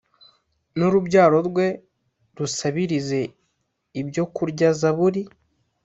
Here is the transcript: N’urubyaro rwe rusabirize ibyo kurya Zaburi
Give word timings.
N’urubyaro 0.77 1.37
rwe 1.49 1.67
rusabirize 2.37 3.21
ibyo 4.01 4.23
kurya 4.35 4.69
Zaburi 4.79 5.23